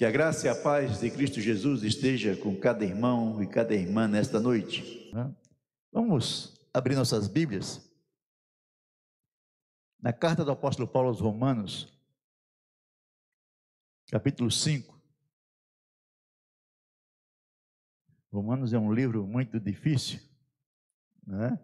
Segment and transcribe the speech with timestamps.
[0.00, 3.74] Que a graça e a paz de Cristo Jesus esteja com cada irmão e cada
[3.74, 5.12] irmã nesta noite.
[5.92, 7.86] Vamos abrir nossas Bíblias.
[10.00, 11.92] Na carta do apóstolo Paulo aos Romanos,
[14.10, 14.98] capítulo 5.
[18.32, 20.18] Romanos é um livro muito difícil,
[21.26, 21.60] né?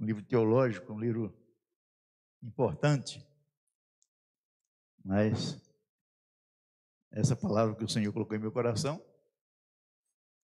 [0.00, 1.38] Um livro teológico, um livro
[2.42, 3.22] importante.
[5.04, 5.62] Mas
[7.14, 9.02] essa palavra que o Senhor colocou em meu coração,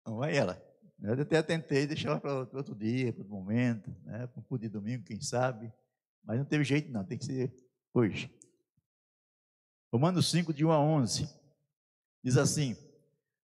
[0.05, 0.61] não é ela.
[1.01, 4.67] Eu até tentei deixar ela para outro dia, para outro momento, né, para um de
[4.67, 5.71] domingo, quem sabe,
[6.23, 7.55] mas não teve jeito não, tem que ser
[7.93, 8.31] hoje.
[9.91, 11.29] Romanos 5, de 1 a 11,
[12.23, 12.75] diz assim,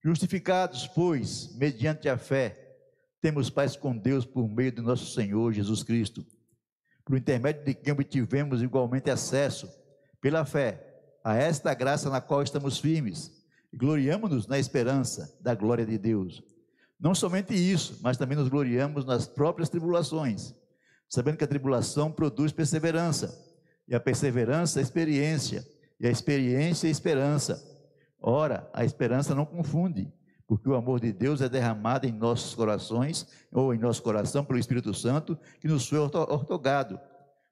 [0.05, 2.77] Justificados, pois, mediante a fé,
[3.21, 6.27] temos paz com Deus por meio do nosso Senhor Jesus Cristo,
[7.05, 9.71] por intermédio de quem obtivemos igualmente acesso,
[10.21, 10.92] pela fé,
[11.25, 13.31] a esta graça na qual estamos firmes,
[13.73, 16.43] gloriamos-nos na esperança da glória de Deus.
[16.99, 20.55] Não somente isso, mas também nos gloriamos nas próprias tribulações,
[21.09, 23.37] sabendo que a tribulação produz perseverança,
[23.89, 25.67] e a perseverança experiência,
[25.99, 27.63] e a experiência esperança.
[28.21, 30.13] Ora, a esperança não confunde,
[30.47, 34.59] porque o amor de Deus é derramado em nossos corações, ou em nosso coração, pelo
[34.59, 37.01] Espírito Santo, que nos foi ortogado.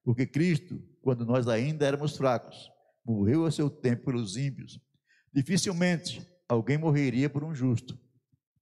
[0.05, 2.71] Porque Cristo, quando nós ainda éramos fracos,
[3.05, 4.81] morreu a seu tempo pelos ímpios.
[5.33, 7.99] Dificilmente alguém morreria por um justo,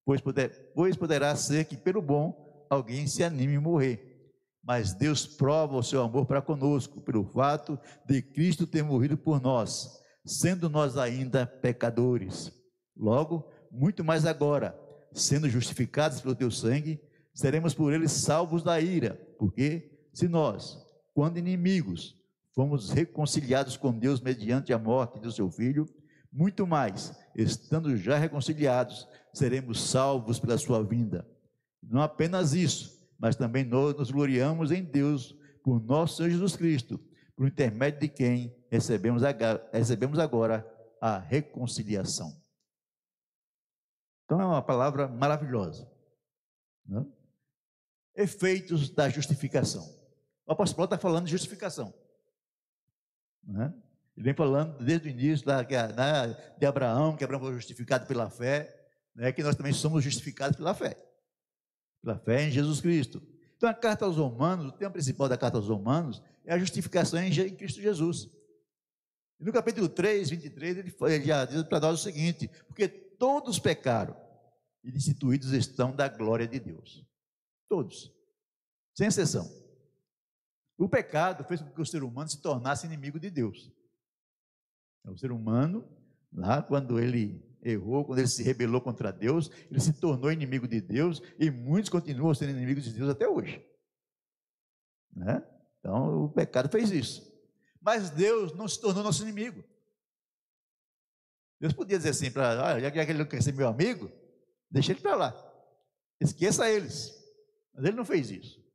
[0.05, 4.05] pois, poder, pois poderá ser que pelo bom alguém se anime a morrer.
[4.63, 9.41] Mas Deus prova o seu amor para conosco, pelo fato de Cristo ter morrido por
[9.41, 12.53] nós, sendo nós ainda pecadores.
[12.95, 14.79] Logo, muito mais agora,
[15.13, 17.01] sendo justificados pelo teu sangue,
[17.33, 20.77] seremos por ele salvos da ira, porque se nós,
[21.15, 22.18] quando inimigos,
[22.59, 25.87] fomos reconciliados com Deus mediante a morte do seu filho,
[26.33, 31.25] muito mais, estando já reconciliados, seremos salvos pela sua vinda.
[31.81, 36.99] Não apenas isso, mas também nós nos gloriamos em Deus por nosso Senhor Jesus Cristo,
[37.37, 40.69] por intermédio de quem recebemos agora, recebemos agora
[41.01, 42.43] a reconciliação.
[44.25, 45.89] Então é uma palavra maravilhosa.
[46.85, 47.07] Né?
[48.17, 49.85] Efeitos da justificação.
[50.45, 51.95] O apóstolo Paulo está falando de justificação.
[53.49, 53.73] Né?
[54.15, 58.29] Ele vem falando desde o início da, da, de Abraão, que Abraão foi justificado pela
[58.29, 58.75] fé,
[59.15, 60.97] né, que nós também somos justificados pela fé.
[62.03, 63.23] Pela fé em Jesus Cristo.
[63.57, 67.21] Então, a carta aos Romanos, o tema principal da carta aos Romanos é a justificação
[67.21, 68.29] em, em Cristo Jesus.
[69.41, 73.59] E no capítulo 3, 23, ele, ele já diz para nós o seguinte: porque todos
[73.59, 74.17] pecaram
[74.85, 77.05] e destituídos estão da glória de Deus.
[77.69, 78.13] Todos,
[78.97, 79.49] sem exceção.
[80.79, 83.69] O pecado fez com que o ser humano se tornasse inimigo de Deus.
[85.05, 85.85] O ser humano,
[86.33, 90.81] lá quando ele errou, quando ele se rebelou contra Deus, ele se tornou inimigo de
[90.81, 93.67] Deus e muitos continuam sendo inimigos de Deus até hoje.
[95.13, 95.45] Né?
[95.81, 97.27] Então o pecado fez isso.
[97.81, 99.65] Mas Deus não se tornou nosso inimigo.
[101.59, 104.13] Deus podia dizer assim para, ah, já que ele não quer ser meu amigo,
[104.71, 105.53] deixa ele para lá.
[106.21, 107.13] Esqueça eles.
[107.75, 108.68] Mas ele não fez isso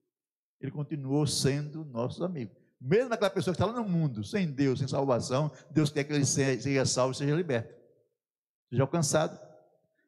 [0.65, 2.55] ele continuou sendo nosso amigo.
[2.79, 6.13] Mesmo aquela pessoa que está lá no mundo, sem Deus, sem salvação, Deus quer que
[6.13, 7.73] ele seja salvo seja liberto,
[8.69, 9.39] seja alcançado.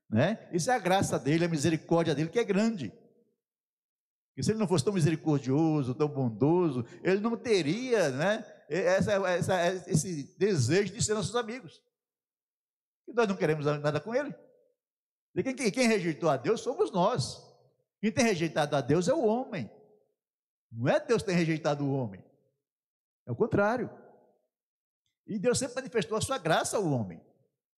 [0.09, 0.47] Né?
[0.53, 2.93] Isso é a graça dele, a misericórdia dele, que é grande.
[4.37, 9.89] E se ele não fosse tão misericordioso, tão bondoso, ele não teria né, essa, essa,
[9.89, 11.81] esse desejo de ser nossos amigos.
[13.07, 14.33] E nós não queremos nada com ele.
[15.35, 17.41] E quem, quem rejeitou a Deus somos nós.
[17.99, 19.69] Quem tem rejeitado a Deus é o homem.
[20.75, 22.23] Não é Deus tem rejeitado o homem.
[23.25, 23.89] É o contrário.
[25.25, 27.21] E Deus sempre manifestou a sua graça ao homem.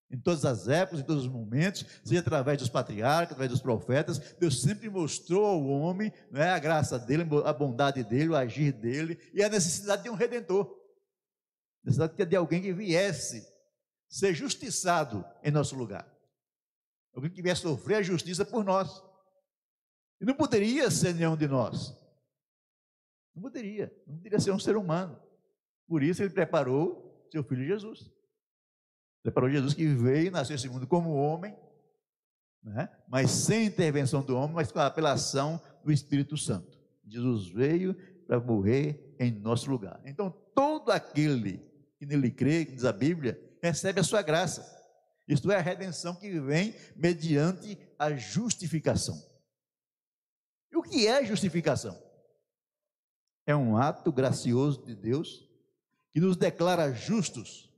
[0.10, 4.18] Em todas as épocas, em todos os momentos, seja através dos patriarcas, através dos profetas,
[4.36, 9.20] Deus sempre mostrou ao homem né, a graça dele, a bondade dele, o agir dele
[9.34, 10.76] e a necessidade de um redentor.
[11.84, 13.46] Necessidade de alguém que viesse
[14.10, 16.10] ser justiçado em nosso lugar.
[17.14, 19.04] Alguém que viesse sofrer a justiça por nós.
[20.22, 21.96] E não poderia ser nenhum de nós.
[23.38, 25.16] Não poderia, não poderia ser um ser humano.
[25.88, 28.12] Por isso ele preparou seu filho Jesus.
[29.22, 31.56] Preparou Jesus que veio, nasceu esse mundo como homem,
[32.64, 32.90] né?
[33.08, 36.80] mas sem intervenção do homem, mas pela ação do Espírito Santo.
[37.06, 37.94] Jesus veio
[38.26, 40.02] para morrer em nosso lugar.
[40.04, 41.64] Então, todo aquele
[42.00, 44.66] que nele crê, diz a Bíblia, recebe a sua graça.
[45.28, 49.24] Isto é a redenção que vem mediante a justificação.
[50.72, 52.07] E o que é justificação?
[53.48, 55.50] É um ato gracioso de Deus
[56.12, 57.74] que nos declara justos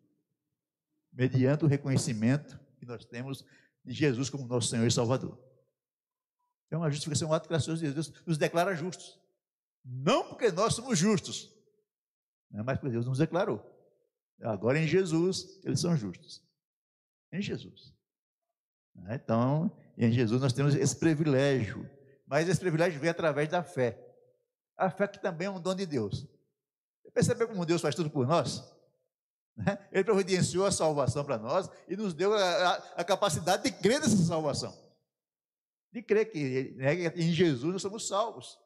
[1.14, 3.46] mediante o reconhecimento que nós temos
[3.86, 5.38] de Jesus como nosso Senhor e Salvador.
[6.66, 9.20] Então, a justificação é um ato gracioso de Deus, nos declara justos.
[9.86, 11.54] Não porque nós somos justos,
[12.50, 13.64] né, mas porque Deus nos declarou.
[14.42, 16.44] Agora em Jesus, eles são justos.
[17.32, 17.94] Em Jesus.
[18.96, 21.88] Né, então, em Jesus nós temos esse privilégio.
[22.26, 24.09] Mas esse privilégio vem através da fé.
[24.80, 26.26] A fé que também é um dom de Deus.
[27.04, 28.64] Você percebeu como Deus faz tudo por nós?
[29.54, 29.78] Né?
[29.92, 34.00] Ele providenciou a salvação para nós e nos deu a, a, a, capacidade de crer
[34.00, 34.74] nessa salvação.
[35.92, 38.58] De crer que, né, em Jesus nós somos salvos.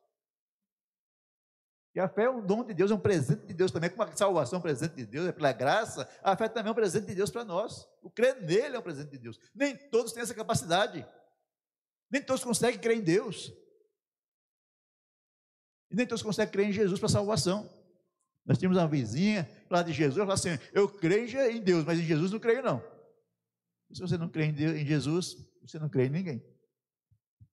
[1.95, 4.03] E a fé é um dom de Deus, é um presente de Deus também, como
[4.03, 6.75] a salvação é um presente de Deus, é pela graça, a fé também é um
[6.75, 7.87] presente de Deus para nós.
[8.03, 9.39] O crer nele é um presente de Deus.
[9.53, 11.07] Nem todos têm essa capacidade.
[12.09, 13.51] Nem todos conseguem crer em Deus.
[15.93, 17.69] E nem todos conseguem crer em Jesus para salvação.
[18.43, 22.03] Nós tínhamos uma vizinha lá de Jesus, ela assim: Eu creio em Deus, mas em
[22.03, 22.83] Jesus não creio, não.
[23.93, 26.43] se você não crê em, Deus, em Jesus, você não crê em ninguém.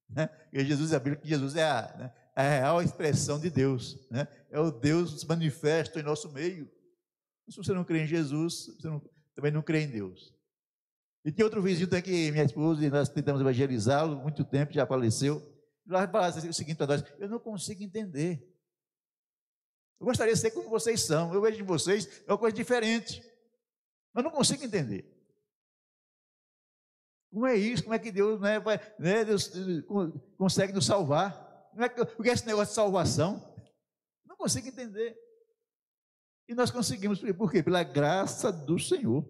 [0.09, 0.27] Né?
[0.27, 4.09] Porque Jesus, a Bíblia que Jesus é a, né, a real expressão de Deus.
[4.11, 4.27] Né?
[4.51, 6.69] É o Deus manifesto em nosso meio.
[7.47, 9.03] Se você não crê em Jesus, você não,
[9.35, 10.35] também não crê em Deus.
[11.25, 15.60] E tinha outro vizinho que minha esposa e nós tentamos evangelizá-lo, muito tempo, já faleceu.
[15.87, 18.47] Ele falava o seguinte para nós: Eu não consigo entender.
[20.01, 21.33] Eu gostaria de ser como vocês são.
[21.33, 23.23] Eu vejo em vocês é uma coisa diferente.
[24.13, 25.05] Mas não consigo entender.
[27.31, 27.83] Como é isso?
[27.85, 29.83] Como é que Deus, né, vai, né, Deus eh,
[30.37, 31.69] consegue nos salvar?
[31.71, 33.55] Como é que, o que é esse negócio de salvação?
[34.27, 35.17] Não consigo entender.
[36.49, 37.63] E nós conseguimos, por quê?
[37.63, 39.23] Pela graça do Senhor.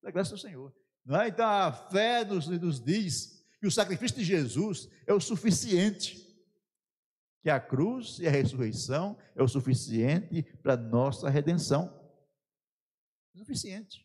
[0.00, 0.74] Pela graça do Senhor.
[1.04, 1.28] Não é?
[1.28, 6.20] Então a fé nos, nos diz que o sacrifício de Jesus é o suficiente
[7.40, 11.96] que a cruz e a ressurreição é o suficiente para nossa redenção.
[13.32, 14.04] É suficiente.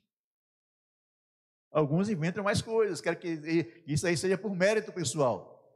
[1.71, 5.67] Alguns inventam mais coisas, querem que isso aí seja por mérito pessoal.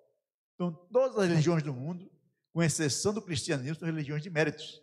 [0.54, 2.08] Então, todas as religiões do mundo,
[2.54, 4.80] com exceção do cristianismo, são religiões de méritos.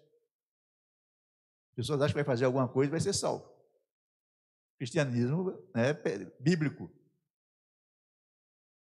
[1.70, 3.48] As pessoas acham que vai fazer alguma coisa e vai ser salvo.
[4.76, 5.94] Cristianismo é
[6.40, 6.97] bíblico.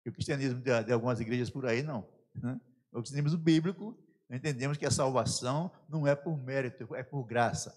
[0.09, 2.07] O cristianismo de, de algumas igrejas por aí, não.
[2.35, 2.61] Né?
[2.93, 3.97] o cristianismo bíblico,
[4.31, 7.77] entendemos que a salvação não é por mérito, é por graça.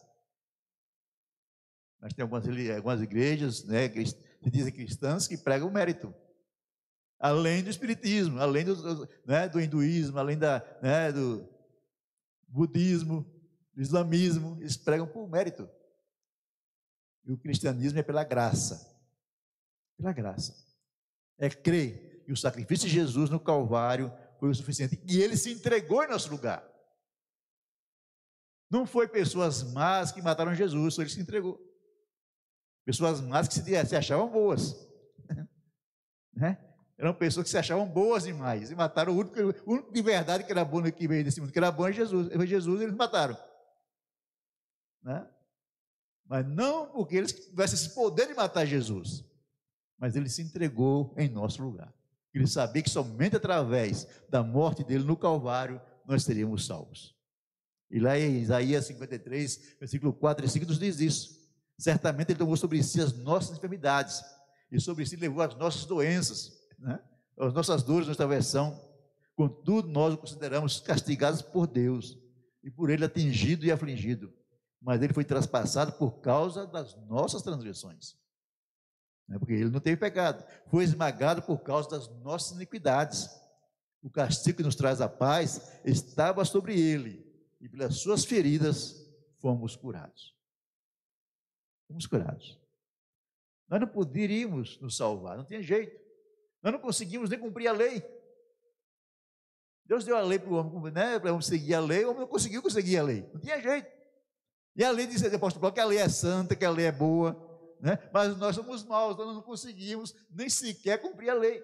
[1.99, 2.45] Mas tem algumas,
[2.75, 4.15] algumas igrejas né, que se
[4.49, 6.13] dizem cristãs que pregam mérito.
[7.19, 11.45] Além do espiritismo, além do, né, do hinduísmo, além da, né, do
[12.47, 13.29] budismo,
[13.73, 15.69] do islamismo, eles pregam por mérito.
[17.25, 18.89] E o cristianismo é pela graça.
[19.97, 20.55] Pela graça.
[21.37, 25.01] É crer que o sacrifício de Jesus no Calvário foi o suficiente.
[25.07, 26.63] E ele se entregou em nosso lugar.
[28.69, 31.59] Não foi pessoas más que mataram Jesus, foi ele se entregou.
[32.85, 34.75] Pessoas más que se, achavam boas.
[36.31, 36.63] né?
[36.99, 40.43] Eram pessoas que se achavam boas demais e mataram o único, o único de verdade
[40.43, 42.31] que era bom que veio desse mundo, que era bom é Jesus.
[42.31, 43.35] Foi Jesus e eles mataram.
[45.01, 45.27] Né?
[46.27, 49.25] Mas não porque eles tivessem esse poder de matar Jesus,
[49.97, 51.91] mas ele se entregou em nosso lugar.
[52.33, 57.15] Ele sabia que somente através da morte dele no Calvário nós teríamos salvos.
[57.89, 61.39] E lá em Isaías 53, versículo 4 e 5 nos diz isso.
[61.77, 64.23] Certamente ele tomou sobre si as nossas enfermidades
[64.71, 66.99] e sobre si levou as nossas doenças, né?
[67.37, 68.79] as nossas dores, nossa versão.
[69.35, 72.17] Contudo, nós o consideramos castigados por Deus
[72.63, 74.31] e por ele atingido e afligido.
[74.81, 78.19] Mas ele foi traspassado por causa das nossas transgressões
[79.29, 83.29] né, porque ele não teve pecado, foi esmagado por causa das nossas iniquidades.
[84.01, 87.23] O castigo que nos traz a paz estava sobre ele,
[87.61, 89.07] e pelas suas feridas
[89.37, 90.35] fomos curados.
[91.87, 92.59] Fomos curados.
[93.67, 95.95] Nós não poderíamos nos salvar, não tinha jeito.
[96.63, 98.03] Nós não conseguimos nem cumprir a lei.
[99.85, 102.09] Deus deu a lei para o homem, né, para o homem seguir a lei, o
[102.09, 103.29] homem não conseguiu conseguir a lei.
[103.33, 103.89] Não tinha jeito.
[104.75, 106.91] E a lei diz, apóstolo Paulo, que a lei é santa, que a lei é
[106.91, 107.48] boa,
[107.79, 107.97] né?
[108.13, 111.63] mas nós somos maus, nós não conseguimos nem sequer cumprir a lei.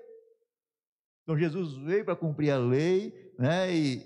[1.23, 3.75] Então Jesus veio para cumprir a lei né?
[3.75, 4.05] e,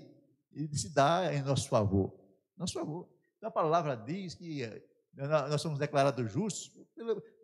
[0.52, 2.12] e se dá em nosso favor.
[2.56, 3.08] Nosso favor.
[3.36, 4.82] Então a palavra diz que eh,
[5.14, 6.72] nós somos declarados justos,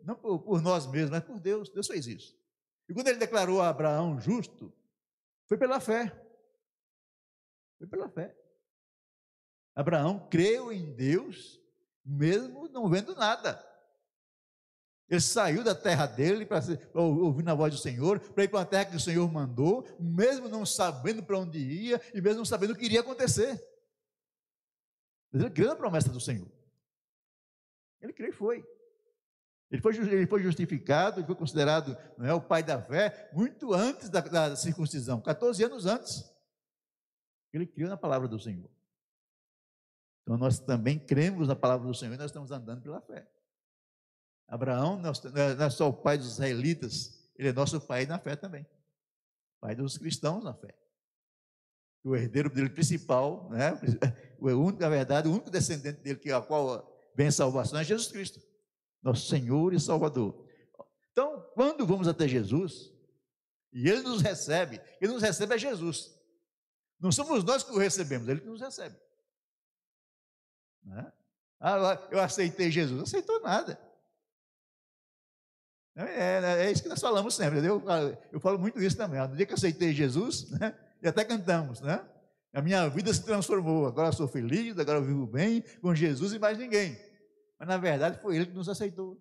[0.03, 1.69] não por, por nós mesmos, mas por Deus.
[1.69, 2.37] Deus fez isso.
[2.89, 4.73] E quando ele declarou a Abraão justo,
[5.47, 6.11] foi pela fé.
[7.77, 8.35] Foi pela fé.
[9.75, 11.61] Abraão creu em Deus,
[12.03, 13.63] mesmo não vendo nada.
[15.09, 16.61] Ele saiu da terra dele para
[16.93, 20.49] ouvir a voz do Senhor, para ir para uma terra que o Senhor mandou, mesmo
[20.49, 23.63] não sabendo para onde ia e mesmo não sabendo o que iria acontecer.
[25.31, 26.51] Mas ele creu na promessa do Senhor.
[28.01, 28.65] Ele creu e foi.
[29.71, 34.09] Ele foi, ele foi justificado, ele foi considerado é, o pai da fé muito antes
[34.09, 36.29] da, da circuncisão, 14 anos antes.
[37.53, 38.69] Ele criou na palavra do Senhor.
[40.21, 43.25] Então nós também cremos na palavra do Senhor e nós estamos andando pela fé.
[44.47, 45.11] Abraão não
[45.65, 48.65] é só o pai dos israelitas, ele é nosso pai na fé também.
[49.59, 50.73] Pai dos cristãos na fé.
[52.03, 53.73] O herdeiro dele principal, né?
[54.39, 57.83] o único, na verdade, o único descendente dele que a qual vem a salvação é
[57.83, 58.41] Jesus Cristo,
[59.03, 60.47] nosso Senhor e Salvador.
[61.11, 62.93] Então, quando vamos até Jesus,
[63.73, 66.15] e Ele nos recebe, Ele nos recebe é Jesus.
[66.99, 68.95] Não somos nós que o recebemos, Ele que nos recebe.
[70.83, 71.11] Né?
[71.59, 72.97] Ah, eu aceitei Jesus.
[72.97, 73.86] Não aceitou nada.
[75.97, 77.57] É, é, é, isso que nós falamos sempre.
[77.65, 77.83] Eu,
[78.31, 79.19] eu falo muito isso também.
[79.27, 82.05] No dia que aceitei Jesus, né, e até cantamos, né?
[82.53, 83.87] A minha vida se transformou.
[83.87, 86.95] Agora sou feliz, agora vivo bem com Jesus e mais ninguém.
[87.59, 89.19] Mas na verdade foi Ele que nos aceitou.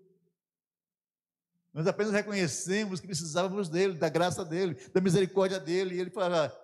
[1.72, 5.96] Nós apenas reconhecemos que precisávamos dele, da graça dele, da misericórdia dele.
[5.96, 6.54] E ele fala: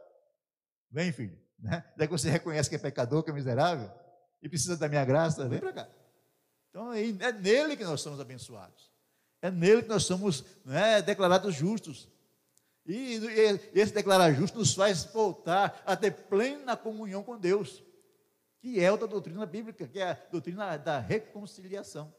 [0.90, 1.38] Vem, filho.
[1.58, 1.82] Né?
[1.96, 3.90] Daí que você reconhece que é pecador, que é miserável,
[4.42, 5.88] e precisa da minha graça, vem para cá.
[6.68, 8.91] Então é nele que nós somos abençoados.
[9.42, 12.08] É nele que nós somos né, declarados justos.
[12.86, 17.82] E, e esse declarar justo nos faz voltar a ter plena comunhão com Deus,
[18.60, 22.14] que é outra doutrina bíblica, que é a doutrina da reconciliação.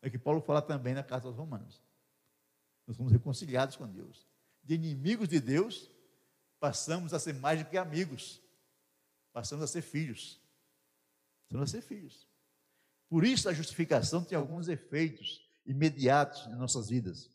[0.00, 1.82] É que Paulo fala também na carta aos Romanos.
[2.86, 4.26] Nós somos reconciliados com Deus.
[4.62, 5.90] De inimigos de Deus,
[6.60, 8.40] passamos a ser mais do que amigos.
[9.32, 10.40] Passamos a ser filhos.
[11.48, 12.28] Passamos a ser filhos.
[13.08, 17.30] Por isso a justificação tem alguns efeitos imediatos em nossas vidas.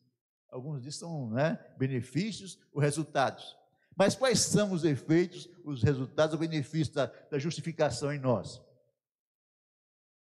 [0.49, 3.57] Alguns disso são né, benefícios ou resultados.
[3.95, 8.61] Mas quais são os efeitos, os resultados ou benefícios da, da justificação em nós?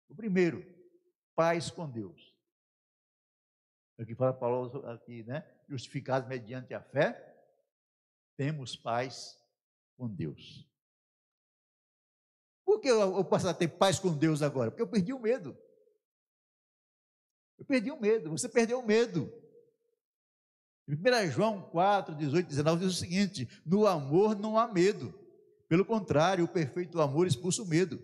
[0.09, 0.65] O primeiro,
[1.33, 2.33] paz com Deus.
[3.97, 5.47] É o que fala Paulo aqui, né?
[5.69, 7.33] Justificados mediante a fé,
[8.35, 9.39] temos paz
[9.95, 10.67] com Deus.
[12.65, 14.71] Por que eu posso ter paz com Deus agora?
[14.71, 15.57] Porque eu perdi o medo.
[17.63, 19.31] Eu perdi o medo, você perdeu o medo.
[20.85, 25.17] Em 1 João 4, 18, 19 diz o seguinte: no amor não há medo.
[25.69, 28.03] Pelo contrário, o perfeito amor expulsa o medo.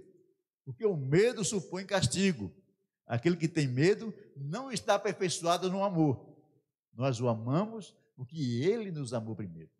[0.63, 2.55] Porque o medo supõe castigo.
[3.05, 6.25] Aquele que tem medo não está aperfeiçoado no amor.
[6.93, 9.71] Nós o amamos porque ele nos amou primeiro.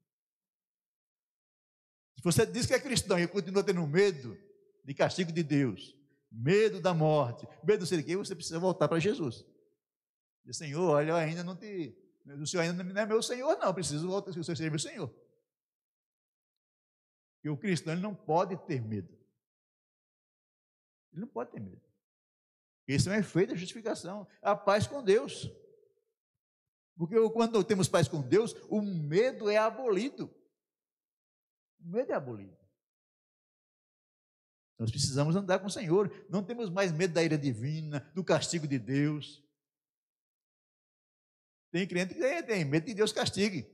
[2.18, 4.38] Se você diz que é cristão e continua tendo medo
[4.84, 5.96] de castigo de Deus,
[6.30, 9.46] medo da morte, medo do ser que você precisa voltar para Jesus.
[10.46, 11.96] Diz, Senhor, olha, eu ainda não te.
[12.26, 13.74] O Senhor ainda não é meu Senhor, não.
[13.74, 15.14] Preciso voltar, que o Senhor seja meu Senhor.
[17.44, 19.18] E o cristão ele não pode ter medo.
[21.12, 21.82] Ele não pode ter medo.
[22.88, 24.28] Esse é um efeito da justificação.
[24.42, 25.50] A paz com Deus.
[26.98, 30.34] Porque quando temos paz com Deus, o medo é abolido.
[31.80, 32.58] O medo é abolido.
[34.78, 36.12] Nós precisamos andar com o Senhor.
[36.30, 39.44] Não temos mais medo da ira divina, do castigo de Deus.
[41.72, 43.70] Tem crente que tem, tem medo que Deus castigue.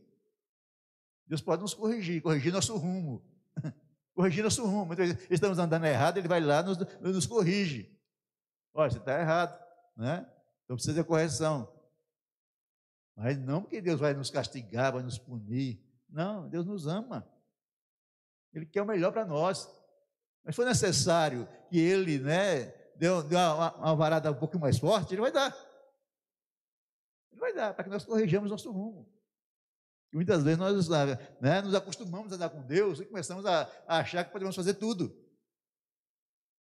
[1.28, 3.24] Deus pode nos corrigir, corrigir nosso rumo.
[4.14, 4.96] corrigir nosso rumo.
[4.96, 7.92] Vezes estamos andando errado, ele vai lá e nos, nos corrige.
[8.74, 9.58] Olha, você está errado,
[9.96, 10.30] né?
[10.64, 11.72] Então precisa de correção.
[13.16, 15.82] Mas não porque Deus vai nos castigar, vai nos punir.
[16.10, 17.28] Não, Deus nos ama.
[18.54, 19.70] Ele quer o melhor para nós.
[20.44, 22.66] Mas foi necessário que ele, né,
[22.98, 25.56] deu, deu uma, uma varada um pouco mais forte, ele vai dar.
[27.56, 29.10] Para que nós corrijamos nosso rumo.
[30.12, 30.88] E muitas vezes nós
[31.42, 34.76] né, nos acostumamos a dar com Deus e começamos a, a achar que podemos fazer
[34.76, 35.14] tudo.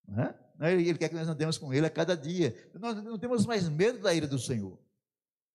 [0.06, 0.34] Né?
[0.60, 2.54] Ele quer que nós andemos com Ele a cada dia.
[2.74, 4.78] Nós não temos mais medo da ira do Senhor.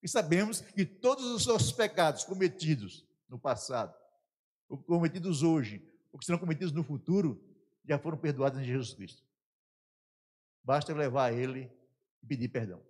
[0.02, 3.96] E sabemos que todos os nossos pecados cometidos no passado,
[4.70, 7.44] ou cometidos hoje, ou que serão cometidos no futuro,
[7.86, 9.24] já foram perdoados em Jesus Cristo.
[10.64, 11.72] Basta levar a Ele
[12.22, 12.82] e pedir perdão.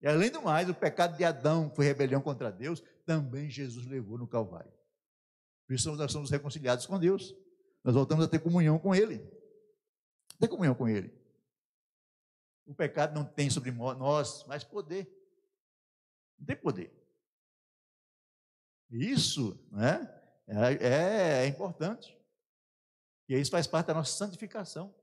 [0.00, 3.86] E além do mais, o pecado de Adão, que foi rebelião contra Deus, também Jesus
[3.86, 4.72] levou no Calvário.
[5.66, 7.34] Por isso nós somos reconciliados com Deus.
[7.82, 9.18] Nós voltamos a ter comunhão com Ele.
[10.38, 11.12] Ter comunhão com Ele.
[12.66, 15.10] O pecado não tem sobre nós mais poder.
[16.38, 16.92] Não tem poder.
[18.90, 20.08] Isso né,
[20.46, 22.16] é, é importante.
[23.28, 24.94] E isso faz parte da nossa santificação.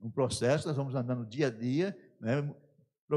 [0.00, 2.42] Um processo, nós vamos andando dia a dia, né,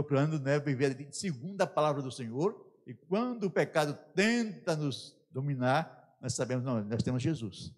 [0.03, 2.65] procurando né, viver segundo a palavra do Senhor.
[2.85, 7.73] E quando o pecado tenta nos dominar, nós sabemos, não, nós temos Jesus.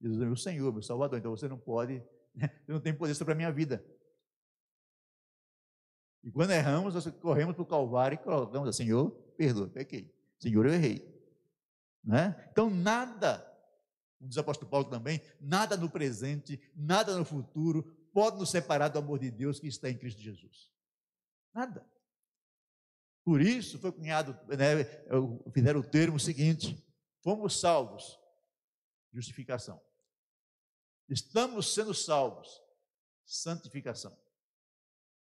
[0.00, 1.18] Jesus é meu Senhor, meu Salvador.
[1.18, 2.02] Então você não pode,
[2.36, 3.84] você não tem poder sobre a minha vida.
[6.22, 10.14] E quando erramos, nós corremos para o Calvário e colocamos assim, Senhor, perdoa, pequei.
[10.38, 11.10] Senhor, eu errei.
[12.04, 12.48] Né?
[12.52, 13.44] Então, nada,
[14.20, 18.98] diz o apóstolo Paulo também, nada no presente, nada no futuro pode nos separar do
[18.98, 20.72] amor de Deus que está em Cristo Jesus.
[21.54, 21.86] Nada.
[23.24, 24.84] Por isso foi cunhado, né,
[25.52, 26.76] fizeram o termo seguinte:
[27.22, 28.18] fomos salvos,
[29.12, 29.80] justificação.
[31.08, 32.60] Estamos sendo salvos,
[33.24, 34.16] santificação.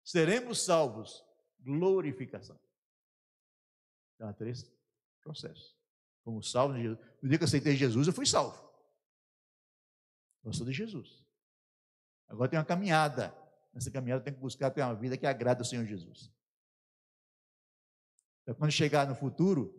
[0.04, 1.24] Seremos salvos,
[1.58, 2.58] glorificação.
[4.14, 4.70] Então, há três
[5.22, 5.76] processos.
[6.22, 7.00] Fomos salvos de Jesus.
[7.22, 8.70] No dia que eu aceitei Jesus, eu fui salvo.
[10.44, 11.24] Eu sou de Jesus.
[12.28, 13.34] Agora tem uma caminhada.
[13.72, 16.32] Nessa caminhada tenho que buscar ter uma vida que agrada ao Senhor Jesus.
[18.42, 19.74] Então, quando chegar no futuro,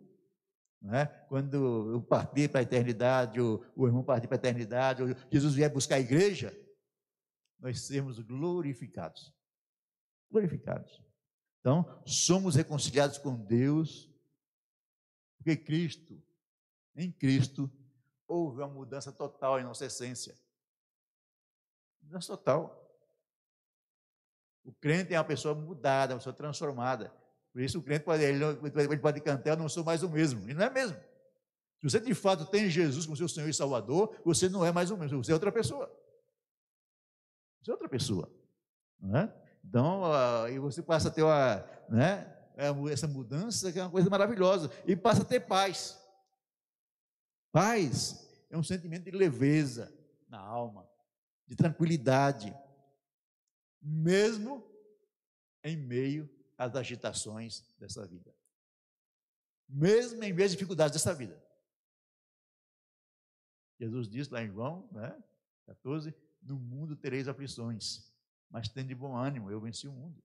[0.80, 5.08] né, quando eu partir para a eternidade, ou o irmão partir para a eternidade, ou
[5.30, 6.58] Jesus vier buscar a igreja,
[7.58, 9.32] nós sermos glorificados.
[10.30, 11.02] Glorificados.
[11.60, 14.10] Então, somos reconciliados com Deus,
[15.36, 16.20] porque Cristo,
[16.96, 17.70] em Cristo,
[18.26, 20.36] houve uma mudança total em nossa essência.
[22.02, 22.81] Mudança total.
[24.64, 27.12] O crente é uma pessoa mudada, uma pessoa transformada.
[27.52, 30.48] Por isso o crente pode, ele, pode cantar, eu não sou mais o mesmo.
[30.48, 30.96] E não é mesmo.
[31.78, 34.90] Se você de fato tem Jesus como seu Senhor e Salvador, você não é mais
[34.90, 35.92] o mesmo, você é outra pessoa.
[37.60, 38.32] Você é outra pessoa.
[39.00, 39.34] Não é?
[39.64, 43.90] Então, uh, e você passa a ter uma, né, é, essa mudança que é uma
[43.90, 44.70] coisa maravilhosa.
[44.86, 46.00] E passa a ter paz.
[47.50, 49.92] Paz é um sentimento de leveza
[50.28, 50.88] na alma,
[51.46, 52.54] de tranquilidade,
[53.82, 54.64] mesmo
[55.64, 58.34] em meio às agitações dessa vida.
[59.68, 61.42] Mesmo em meio às dificuldades dessa vida.
[63.80, 65.20] Jesus disse lá em João né,
[65.66, 68.12] 14: No mundo tereis aflições,
[68.48, 70.22] mas tem de bom ânimo, eu venci o mundo.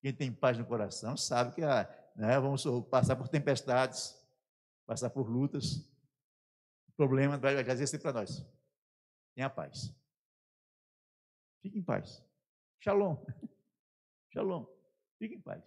[0.00, 4.16] Quem tem paz no coração sabe que ah, né, vamos passar por tempestades,
[4.84, 5.78] passar por lutas.
[6.88, 8.44] O problema vai trazer sempre para nós.
[9.34, 9.94] Tenha paz.
[11.66, 12.22] Fique em paz.
[12.78, 13.16] Shalom.
[14.32, 14.64] Shalom.
[15.18, 15.64] Fique em paz.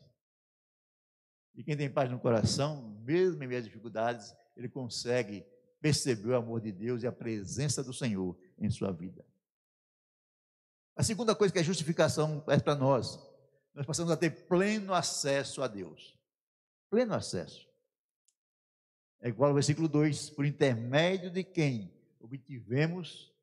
[1.53, 5.45] E quem tem paz no coração, mesmo em às dificuldades, ele consegue
[5.81, 9.25] perceber o amor de Deus e a presença do Senhor em sua vida.
[10.95, 13.19] A segunda coisa que a justificação é para nós,
[13.73, 16.17] nós passamos a ter pleno acesso a Deus.
[16.89, 17.67] Pleno acesso.
[19.19, 23.35] É igual ao versículo 2: por intermédio de quem obtivemos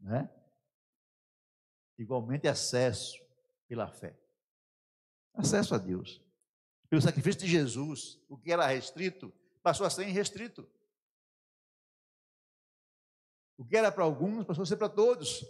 [0.00, 0.30] né,
[1.98, 3.18] igualmente acesso
[3.68, 4.18] pela fé.
[5.34, 6.22] Acesso a Deus.
[6.88, 10.68] Pelo sacrifício de Jesus, o que era restrito passou a ser irrestrito.
[13.56, 15.44] O que era para alguns passou a ser para todos.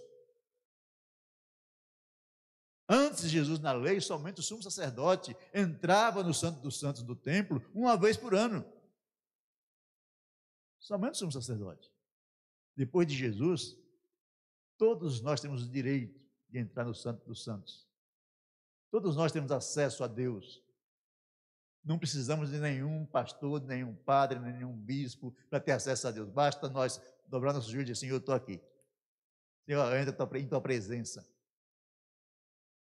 [2.89, 7.17] Antes de Jesus na lei, somente o sumo sacerdote entrava no Santo dos Santos do
[7.17, 8.65] templo uma vez por ano.
[10.79, 11.91] Somente o sumo sacerdote.
[12.77, 13.77] Depois de Jesus,
[14.77, 16.24] todos nós temos o direito
[16.55, 17.85] de entrar no Santo dos Santos.
[18.89, 20.63] Todos nós temos acesso a Deus.
[21.85, 26.13] Não precisamos de nenhum pastor, de nenhum padre, de nenhum bispo para ter acesso a
[26.13, 26.31] Deus.
[26.31, 28.61] Basta nós dobrar nossos joelhos e dizer, Senhor, eu estou aqui.
[29.67, 31.29] Senhor, eu ainda em tua presença.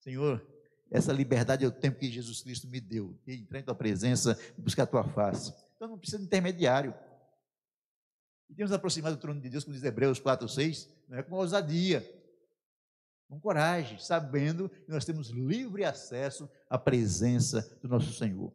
[0.01, 0.45] Senhor,
[0.91, 4.39] essa liberdade é o tempo que Jesus Cristo me deu, de entrar em tua presença
[4.55, 5.51] buscar a tua face.
[5.75, 6.93] Então não precisa de intermediário.
[8.47, 12.16] E temos aproximado do trono de Deus, como diz Hebreus 4, 6, né, com ousadia,
[13.27, 18.53] com coragem, sabendo que nós temos livre acesso à presença do nosso Senhor.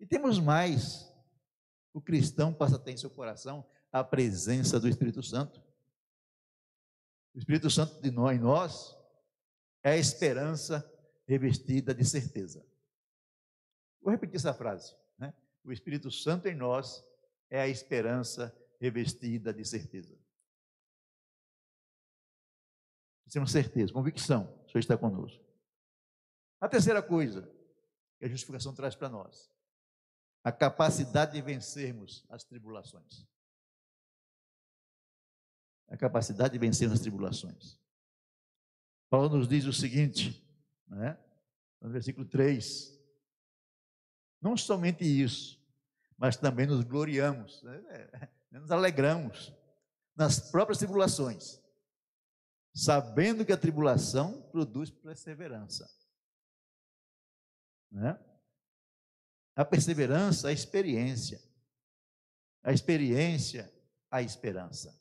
[0.00, 1.12] E temos mais.
[1.92, 5.62] O cristão passa a ter em seu coração a presença do Espírito Santo.
[7.32, 8.96] O Espírito Santo de nós, em nós
[9.82, 10.90] é a esperança
[11.26, 12.66] revestida de certeza.
[14.00, 14.96] Vou repetir essa frase.
[15.18, 15.32] Né?
[15.62, 17.04] O Espírito Santo em nós
[17.48, 20.18] é a esperança revestida de certeza.
[23.34, 25.44] Temos certeza, convicção, o Senhor está conosco.
[26.60, 27.42] A terceira coisa
[28.16, 29.50] que a justificação traz para nós,
[30.44, 33.26] a capacidade de vencermos as tribulações.
[35.88, 37.76] A capacidade de vencermos as tribulações.
[39.10, 40.40] Paulo nos diz o seguinte,
[40.86, 41.18] né?
[41.80, 42.96] no versículo 3:
[44.40, 45.60] Não somente isso,
[46.16, 48.30] mas também nos gloriamos, né?
[48.52, 49.52] nos alegramos
[50.14, 51.63] nas próprias tribulações,
[52.74, 55.88] sabendo que a tribulação produz perseverança.
[57.90, 58.18] Né?
[59.54, 61.40] A perseverança, a experiência.
[62.64, 63.72] A experiência,
[64.10, 65.00] a esperança.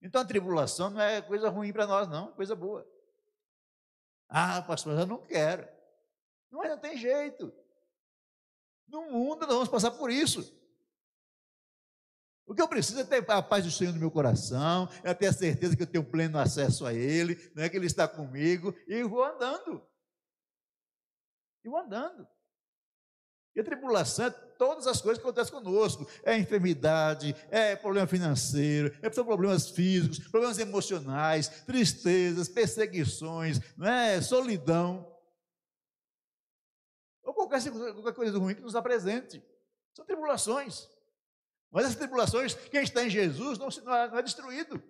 [0.00, 2.88] Então a tribulação não é coisa ruim para nós, não, é coisa boa.
[4.28, 5.68] Ah, pastor, mas eu não quero.
[6.50, 7.52] Não, não tem jeito.
[8.86, 10.57] No mundo nós vamos passar por isso.
[12.48, 15.26] O que eu preciso é ter a paz do Senhor no meu coração, é ter
[15.26, 18.74] a certeza que eu tenho pleno acesso a Ele, não é que Ele está comigo,
[18.86, 19.86] e vou andando.
[21.62, 22.26] E vou andando.
[23.54, 26.08] E a tribulação é todas as coisas que acontecem conosco.
[26.22, 34.22] É enfermidade, é problema financeiro, é problemas físicos, problemas emocionais, tristezas, perseguições, não é?
[34.22, 35.14] solidão.
[37.22, 39.44] Ou qualquer, qualquer coisa ruim que nos apresente.
[39.92, 40.88] São tribulações.
[41.70, 44.82] Mas essas tribulações, quem está em Jesus não, é, não é destruído.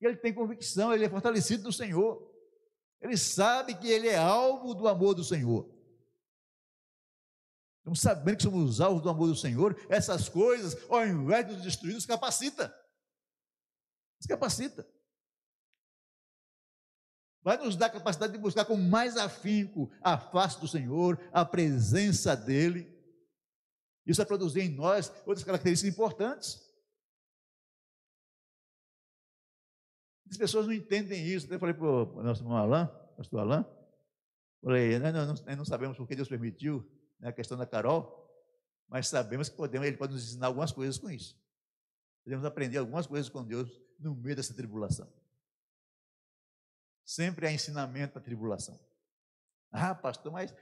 [0.00, 2.30] Ele tem convicção, ele é fortalecido no Senhor.
[3.00, 5.68] Ele sabe que ele é alvo do amor do Senhor.
[7.80, 11.62] Então, sabendo que somos alvos do amor do Senhor, essas coisas, ao invés de nos
[11.62, 12.74] destruir, nos capacita.
[14.18, 14.86] Nos capacita.
[17.42, 21.44] Vai nos dar a capacidade de buscar com mais afinco a face do Senhor, a
[21.44, 22.99] presença dEle.
[24.10, 26.68] Isso vai produzir em nós outras características importantes.
[30.28, 31.52] As pessoas não entendem isso.
[31.52, 33.64] Eu falei para o nosso irmão Alain, pastor Alain,
[34.60, 36.84] falei, não, não, não, não sabemos porque Deus permitiu
[37.20, 38.28] né, a questão da Carol,
[38.88, 41.40] mas sabemos que podemos, ele pode nos ensinar algumas coisas com isso.
[42.24, 45.08] Podemos aprender algumas coisas com Deus no meio dessa tribulação.
[47.04, 48.78] Sempre há ensinamento da tribulação.
[49.70, 50.52] Ah, pastor, mas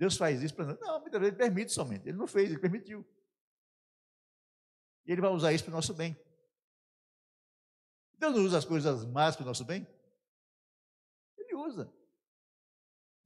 [0.00, 0.80] Deus faz isso para nós.
[0.80, 2.08] Não, muitas vezes ele permite somente.
[2.08, 3.06] Ele não fez, ele permitiu.
[5.04, 6.18] E ele vai usar isso para o nosso bem.
[8.16, 9.86] Deus não usa as coisas más para o nosso bem?
[11.36, 11.92] Ele usa.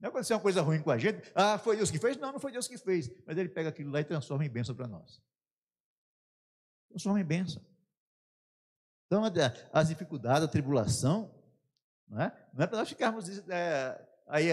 [0.01, 2.17] Não aconteceu uma coisa ruim com a gente, ah, foi Deus que fez?
[2.17, 3.09] Não, não foi Deus que fez.
[3.25, 5.23] Mas ele pega aquilo lá e transforma em bênção para nós.
[6.89, 7.65] Transforma em bênção.
[9.07, 9.23] Então,
[9.71, 11.33] as dificuldades, a tribulação,
[12.05, 14.49] não é, não é para nós ficarmos é, aí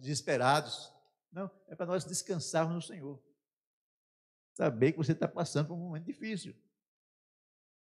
[0.00, 0.96] desesperados,
[1.30, 3.22] não, é para nós descansarmos no Senhor.
[4.54, 6.54] Saber que você está passando por um momento difícil.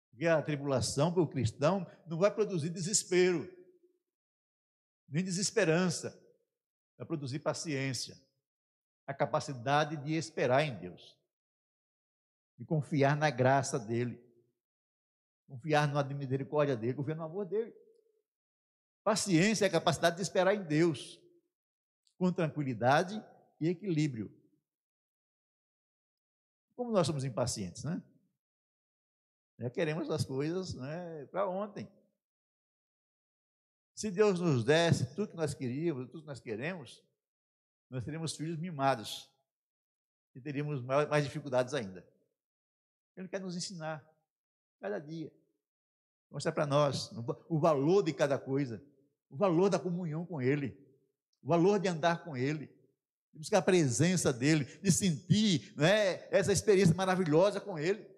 [0.10, 3.50] Porque a tribulação para o cristão não vai produzir desespero,
[5.08, 6.20] nem desesperança.
[6.98, 8.16] Vai produzir paciência,
[9.08, 11.18] a capacidade de esperar em Deus,
[12.60, 14.24] de confiar na graça dEle,
[15.48, 17.74] confiar na misericórdia dEle, confiar no amor dEle.
[19.04, 21.21] Paciência é a capacidade de esperar em Deus
[22.22, 23.20] com tranquilidade
[23.60, 24.32] e equilíbrio.
[26.76, 28.00] Como nós somos impacientes, né?
[29.58, 31.92] Já queremos as coisas né, para ontem.
[33.96, 37.04] Se Deus nos desse tudo que nós queríamos, tudo que nós queremos,
[37.90, 39.28] nós teríamos filhos mimados
[40.36, 42.08] e teríamos mais, dificuldades ainda.
[43.18, 44.08] Ele quer nos ensinar
[44.80, 45.34] cada dia,
[46.30, 47.12] mostrar para nós
[47.50, 48.80] o valor de cada coisa,
[49.28, 50.91] o valor da comunhão com Ele
[51.42, 52.68] o valor de andar com Ele,
[53.34, 58.10] de buscar a presença dEle, de sentir né, essa experiência maravilhosa com Ele.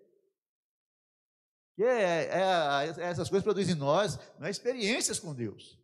[1.75, 5.79] Que é, é, é, essas coisas produzem em nós né, experiências com Deus.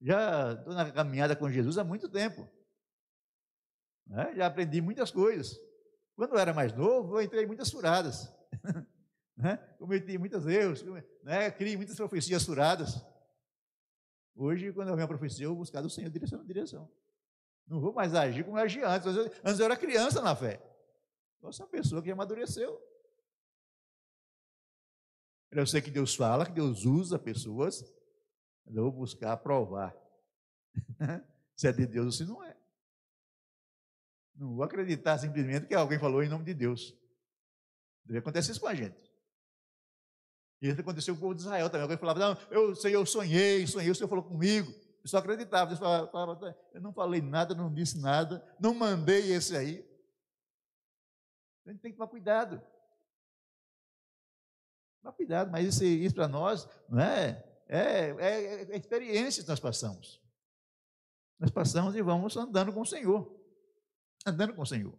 [0.00, 2.48] Já estou na caminhada com Jesus há muito tempo.
[4.06, 5.58] Né, já aprendi muitas coisas.
[6.14, 8.32] Quando eu era mais novo, eu entrei em muitas furadas.
[9.36, 10.82] né, cometi muitos erros,
[11.22, 13.04] né, criei muitas profecias furadas.
[14.36, 16.92] Hoje, quando eu venho a profecia, eu vou buscar do Senhor direção direção.
[17.66, 19.08] Não vou mais agir como eu agia antes.
[19.42, 20.62] Antes eu era criança na fé.
[21.42, 22.78] Eu sou uma pessoa que amadureceu.
[25.50, 27.82] Eu sei que Deus fala, que Deus usa pessoas,
[28.66, 29.96] eu vou buscar provar
[31.56, 32.54] se é de Deus ou se não é.
[34.34, 36.94] Não vou acreditar simplesmente que alguém falou em nome de Deus.
[38.04, 39.05] Deve acontecer isso com a gente.
[40.60, 41.82] Isso aconteceu com o povo de Israel também.
[41.82, 44.72] Alguém falava, não, eu sei, eu sonhei, sonhei, o Senhor falou comigo.
[45.02, 45.72] Eu só acreditava.
[45.72, 49.86] Eu, falava, eu não falei nada, não disse nada, não mandei esse aí.
[51.66, 52.62] A gente tem que tomar cuidado.
[55.02, 59.60] Tomar cuidado, mas isso, isso para nós não é, é, é, é experiência que nós
[59.60, 60.22] passamos.
[61.38, 63.30] Nós passamos e vamos andando com o Senhor.
[64.24, 64.98] Andando com o Senhor.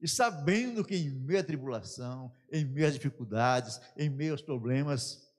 [0.00, 5.30] E sabendo que em meio à tribulação, em meio às dificuldades, em meio aos problemas,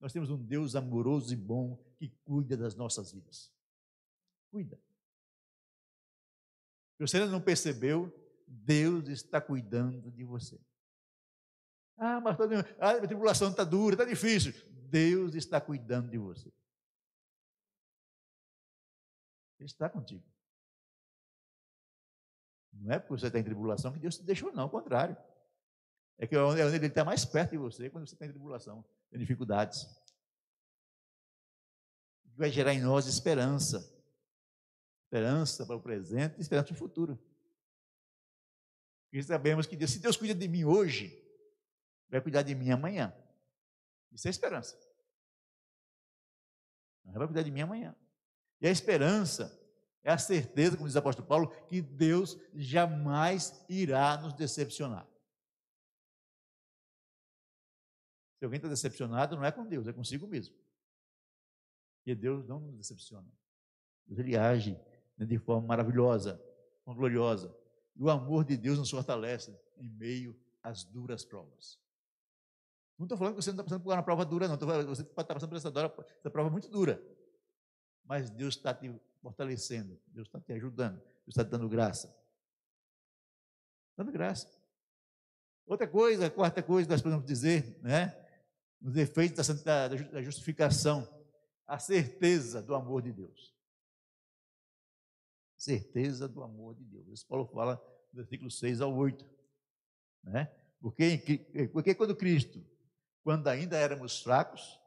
[0.00, 3.52] nós temos um Deus amoroso e bom que cuida das nossas vidas.
[4.50, 4.76] Cuida.
[6.96, 8.12] Se você ainda não percebeu,
[8.46, 10.60] Deus está cuidando de você.
[11.96, 12.36] Ah, mas
[12.78, 14.52] a tribulação está dura, está difícil.
[14.88, 16.52] Deus está cuidando de você.
[19.58, 20.24] Ele está contigo.
[22.80, 25.16] Não é porque você está em tribulação que Deus te deixou, não, ao contrário.
[26.18, 28.84] É que é onde ele está mais perto de você quando você está em tribulação.
[29.10, 29.86] tem dificuldades.
[32.36, 33.78] Vai gerar em nós esperança.
[35.04, 37.18] Esperança para o presente e esperança para o futuro.
[39.04, 41.22] Porque sabemos que Deus, se Deus cuida de mim hoje,
[42.08, 43.14] vai cuidar de mim amanhã.
[44.12, 44.78] Isso é esperança.
[47.04, 47.94] Vai cuidar de mim amanhã.
[48.60, 49.65] E a esperança
[50.06, 55.04] é a certeza, como diz o apóstolo Paulo, que Deus jamais irá nos decepcionar.
[58.38, 60.54] Se alguém está decepcionado, não é com Deus, é consigo mesmo.
[61.96, 63.26] Porque Deus não nos decepciona.
[64.06, 64.80] Deus ele age
[65.18, 66.40] né, de forma maravilhosa,
[66.86, 67.52] gloriosa.
[67.96, 71.80] E o amor de Deus nos fortalece em meio às duras provas.
[72.96, 74.56] Não estou falando que você não está passando por uma prova dura, não.
[74.56, 75.68] Você está passando por essa,
[76.20, 77.02] essa prova muito dura.
[78.04, 78.88] Mas Deus está te
[79.26, 82.16] fortalecendo, Deus está te ajudando, Deus está te dando graça.
[83.96, 84.48] Dando graça.
[85.66, 88.14] Outra coisa, a quarta coisa que nós podemos dizer, né?
[88.80, 91.08] Nos efeitos da, da justificação,
[91.66, 93.52] a certeza do amor de Deus.
[95.56, 97.08] Certeza do amor de Deus.
[97.08, 99.24] Isso Paulo fala no versículo 6 ao 8.
[100.22, 100.44] Né?
[100.78, 102.64] Porque, porque quando Cristo
[103.26, 104.80] quando ainda éramos fracos,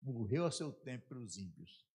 [0.00, 1.86] morreu a seu tempo pelos ímpios.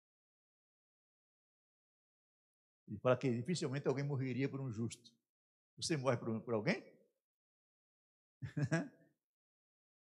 [2.87, 5.11] Ele fala que dificilmente alguém morreria por um justo.
[5.75, 6.83] Você morre por, por alguém?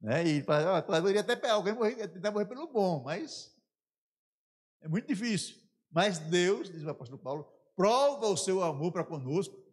[0.00, 0.22] né?
[0.24, 3.56] E fala, poderia até alguém morrer, tentar morrer pelo bom, mas
[4.80, 5.62] é muito difícil.
[5.90, 7.44] Mas Deus, diz o apóstolo Paulo,
[7.74, 9.64] prova o seu amor para conosco.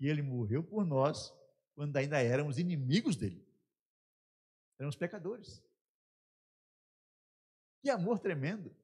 [0.00, 1.32] E ele morreu por nós
[1.74, 3.46] quando ainda éramos inimigos dele.
[4.78, 5.62] Éramos pecadores.
[7.82, 8.74] Que amor tremendo.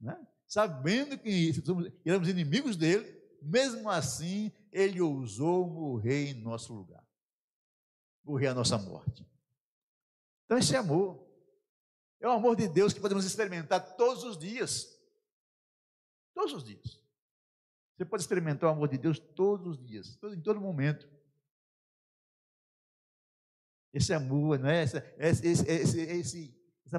[0.00, 0.26] Né?
[0.54, 1.50] Sabendo que
[2.04, 7.04] éramos inimigos dele, mesmo assim, ele ousou morrer em nosso lugar.
[8.22, 9.28] Morrer a nossa morte.
[10.44, 11.28] Então, esse amor
[12.20, 14.96] é o amor de Deus que podemos experimentar todos os dias.
[16.32, 17.02] Todos os dias.
[17.96, 21.12] Você pode experimentar o amor de Deus todos os dias, em todo momento
[23.92, 24.82] esse amor, não é?
[24.82, 25.00] essa,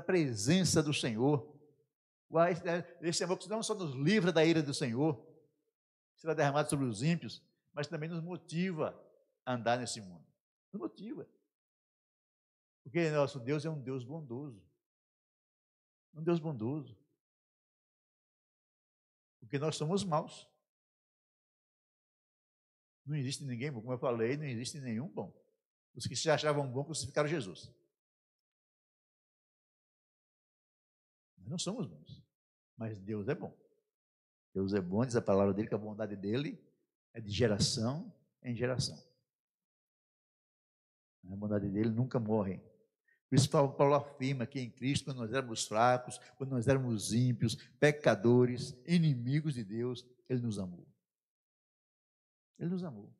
[0.01, 1.54] presença do Senhor.
[3.01, 5.25] Esse amor que não só nos livra da ira do Senhor,
[6.15, 8.99] será derramado sobre os ímpios, mas também nos motiva
[9.45, 10.25] a andar nesse mundo.
[10.71, 11.27] Nos motiva.
[12.83, 14.63] Porque nosso Deus é um Deus bondoso.
[16.13, 16.97] Um Deus bondoso.
[19.39, 20.47] Porque nós somos maus.
[23.05, 23.81] Não existe ninguém bom.
[23.81, 25.33] Como eu falei, não existe nenhum bom.
[25.93, 27.71] Os que se achavam bons crucificaram Jesus.
[31.45, 32.23] Nós não somos bons,
[32.77, 33.55] mas Deus é bom.
[34.53, 36.59] Deus é bom, diz a palavra dele, que a bondade dele
[37.13, 38.97] é de geração em geração.
[41.29, 42.57] A bondade dele nunca morre.
[43.29, 47.55] Por isso Paulo afirma que em Cristo, quando nós éramos fracos, quando nós éramos ímpios,
[47.79, 50.87] pecadores, inimigos de Deus, Ele nos amou.
[52.59, 53.11] Ele nos amou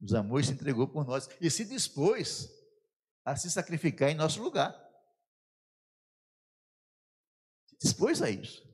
[0.00, 2.50] nos amou e se entregou por nós e se dispôs
[3.24, 4.87] a se sacrificar em nosso lugar.
[7.78, 8.66] Dispôs a isso.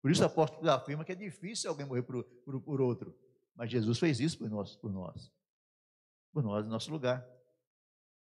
[0.00, 3.18] Por isso o apóstolo afirma que é difícil alguém morrer por, por, por outro.
[3.54, 5.32] Mas Jesus fez isso por nós, por nós.
[6.32, 7.26] Por nós, em nosso lugar.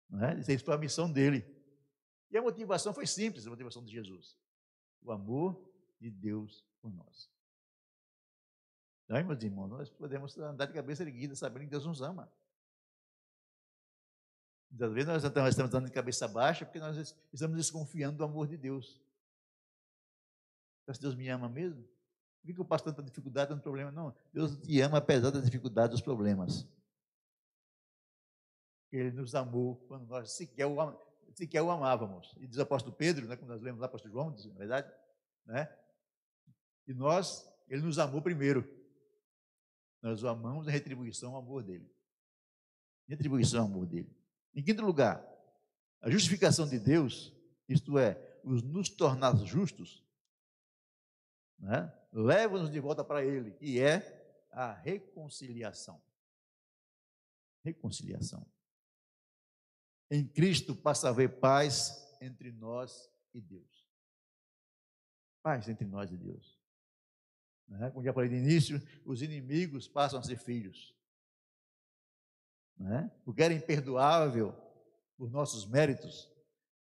[0.09, 0.39] Não é?
[0.39, 1.45] Isso foi a missão dele.
[2.31, 4.39] E a motivação foi simples, a motivação de Jesus.
[5.03, 5.61] O amor
[6.01, 7.31] de Deus por nós.
[9.09, 12.33] Não, meus irmãos, nós podemos andar de cabeça erguida, sabendo que Deus nos ama.
[14.71, 18.57] Muitas vezes nós estamos andando de cabeça baixa porque nós estamos desconfiando do amor de
[18.57, 19.01] Deus.
[20.93, 21.83] Se Deus me ama mesmo?
[22.43, 23.91] Por que eu passo tanta dificuldade, tanto problema?
[23.91, 26.69] Não, Deus te ama apesar das dificuldades, dos problemas.
[28.93, 30.77] Ele nos amou quando nós sequer o,
[31.35, 32.35] sequer o amávamos.
[32.37, 34.55] E diz o apóstolo Pedro, né, quando nós lemos lá o apóstolo João, diz, na
[34.55, 34.93] verdade,
[35.47, 35.75] né?
[36.87, 38.69] E nós, ele nos amou primeiro.
[40.03, 41.91] Nós o amamos em retribuição ao amor dele.
[43.09, 44.15] Em retribuição ao amor dele.
[44.55, 45.27] Em quinto lugar,
[46.03, 47.35] a justificação de Deus,
[47.67, 50.04] isto é, os nos tornar justos,
[51.59, 56.03] né, leva-nos de volta para Ele, que é a reconciliação.
[57.65, 58.47] Reconciliação.
[60.11, 63.89] Em Cristo passa a haver paz entre nós e Deus.
[65.43, 66.61] Paz entre nós e Deus.
[67.67, 67.91] Né?
[67.91, 70.95] Como já falei de início, os inimigos passam a ser filhos.
[72.77, 73.11] Né?
[73.25, 74.55] O que era imperdoável
[75.17, 76.31] por nossos méritos,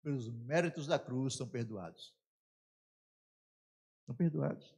[0.02, 2.16] pelos méritos da cruz, são perdoados.
[4.10, 4.76] São perdoados.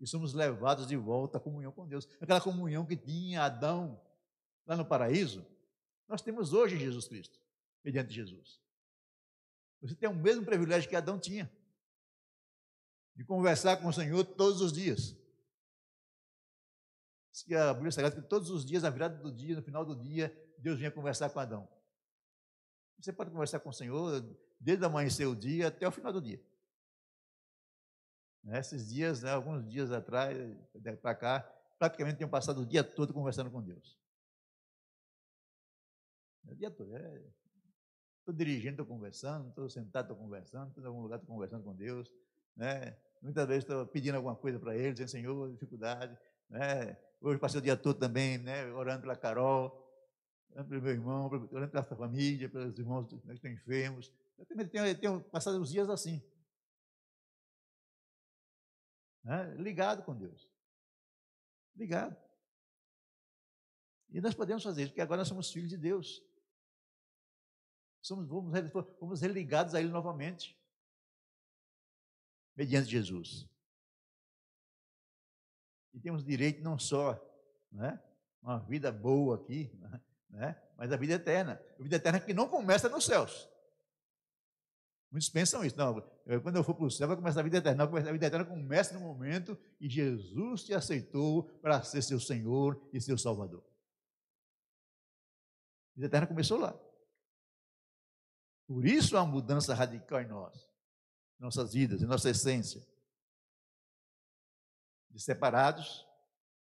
[0.00, 2.08] E somos levados de volta à comunhão com Deus.
[2.20, 4.02] Aquela comunhão que tinha Adão
[4.66, 5.46] lá no paraíso,
[6.08, 7.38] nós temos hoje em Jesus Cristo.
[7.84, 8.60] mediante Jesus.
[9.80, 11.48] Você tem o mesmo privilégio que Adão tinha,
[13.14, 15.16] de conversar com o Senhor todos os dias.
[17.30, 19.84] Diz que a Bíblia Sagrada que todos os dias, na virada do dia, no final
[19.84, 21.68] do dia, Deus vinha conversar com Adão.
[22.98, 24.24] Você pode conversar com o Senhor
[24.58, 26.42] desde amanhecer o dia até o final do dia.
[28.42, 30.36] Nesses dias, né, alguns dias atrás,
[31.00, 31.40] para cá,
[31.78, 33.98] praticamente tenho passado o dia todo conversando com Deus.
[36.48, 36.96] O dia todo.
[36.96, 41.62] Estou é, dirigindo, estou conversando, estou sentado, estou conversando, estou em algum lugar, estou conversando
[41.62, 42.12] com Deus.
[42.56, 42.96] Né?
[43.22, 46.18] Muitas vezes estou pedindo alguma coisa para Ele, dizendo, Senhor, dificuldade.
[46.50, 46.96] Né?
[47.20, 49.88] Hoje passei o dia todo também, né, orando pela Carol,
[50.50, 54.12] orando pelo meu irmão, orando pela família, pelos irmãos né, que estão enfermos.
[54.36, 56.20] Eu também tenho, tenho passado os dias assim.
[59.24, 59.54] Né?
[59.56, 60.50] Ligado com Deus.
[61.76, 62.16] Ligado.
[64.10, 66.22] E nós podemos fazer isso, porque agora nós somos filhos de Deus.
[68.02, 68.52] Somos, fomos,
[68.98, 70.58] fomos religados a Ele novamente,
[72.54, 73.48] mediante Jesus.
[75.94, 77.14] E temos direito não só
[77.70, 78.02] né,
[78.42, 79.70] uma vida boa aqui,
[80.28, 81.62] né, mas a vida eterna.
[81.78, 83.48] A vida eterna que não começa nos céus.
[85.10, 85.76] Muitos pensam isso.
[85.76, 86.02] Não,
[86.42, 87.84] quando eu for para o céu, vai começar a vida eterna.
[87.84, 93.00] A vida eterna começa no momento que Jesus te aceitou para ser seu Senhor e
[93.00, 93.64] seu Salvador.
[95.90, 96.78] A vida eterna começou lá.
[98.66, 100.68] Por isso há mudança radical em nós,
[101.38, 102.86] nossas vidas, em nossa essência
[105.10, 106.06] de separados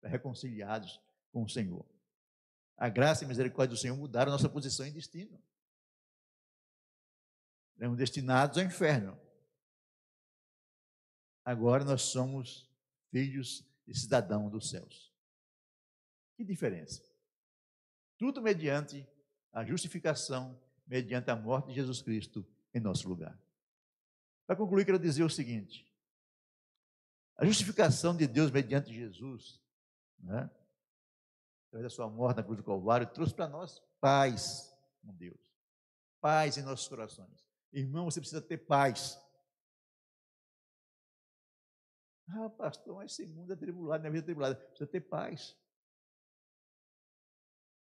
[0.01, 0.99] para reconciliados
[1.31, 1.85] com o Senhor.
[2.77, 5.41] A graça e a misericórdia do Senhor mudaram nossa posição e destino.
[7.77, 9.24] Éramos destinados ao inferno.
[11.45, 12.67] Agora nós somos
[13.11, 15.13] filhos e cidadãos dos céus.
[16.35, 17.01] Que diferença?
[18.17, 19.07] Tudo mediante
[19.53, 23.39] a justificação, mediante a morte de Jesus Cristo em nosso lugar.
[24.47, 25.87] Para concluir, quero dizer o seguinte:
[27.37, 29.61] a justificação de Deus mediante Jesus,
[30.19, 30.49] né?
[31.67, 35.39] através da sua morte na cruz do Calvário, trouxe para nós paz com Deus,
[36.19, 37.45] paz em nossos corações.
[37.71, 39.19] Irmão, você precisa ter paz.
[42.27, 44.55] Ah, pastor, mas esse mundo é tribulado, minha vida é tribulada.
[44.55, 45.55] Precisa ter paz.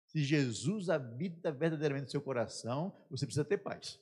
[0.06, 4.00] Se Jesus habita verdadeiramente no seu coração, você precisa ter paz.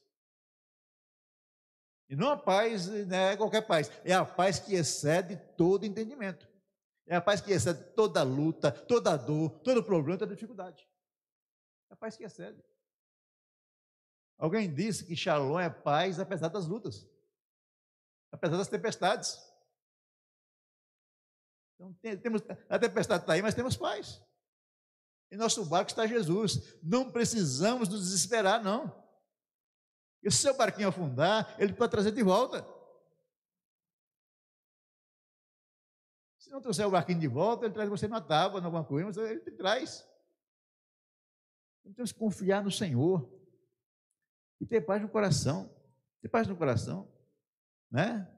[2.08, 6.46] E não a paz, né, qualquer paz, é a paz que excede todo entendimento.
[7.06, 10.86] É a paz que excede toda luta, toda dor, todo problema, toda dificuldade.
[11.90, 12.62] É a paz que excede.
[14.36, 17.08] Alguém disse que Shalom é paz apesar das lutas,
[18.30, 19.51] apesar das tempestades.
[21.90, 24.22] Então, temos, a tempestade está aí, mas temos paz.
[25.30, 26.78] Em nosso barco está Jesus.
[26.82, 29.02] Não precisamos nos desesperar, não.
[30.22, 32.64] E se seu barquinho afundar, ele pode trazer de volta.
[36.38, 39.06] Se não trouxer o barquinho de volta, ele traz você na tábua, em alguma coisa,
[39.06, 40.08] mas ele te traz.
[41.80, 43.28] Então temos que confiar no Senhor
[44.60, 45.74] e ter paz no coração.
[46.20, 47.12] Ter paz no coração.
[47.90, 48.31] Né?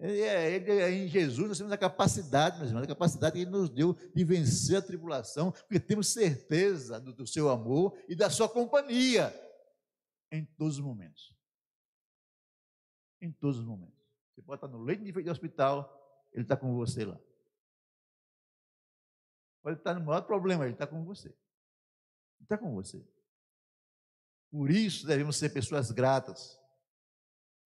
[0.00, 3.50] É, ele, é, em Jesus nós temos a capacidade, meus irmãos, a capacidade que Ele
[3.50, 8.28] nos deu de vencer a tribulação, porque temos certeza do, do seu amor e da
[8.28, 9.32] sua companhia
[10.30, 11.36] em todos os momentos.
[13.20, 13.94] Em todos os momentos.
[14.34, 17.18] Você pode estar no leito de hospital, ele está com você lá.
[19.62, 21.28] Pode estar no maior problema, ele está com você.
[21.28, 23.02] Ele está com você.
[24.50, 26.60] Por isso devemos ser pessoas gratas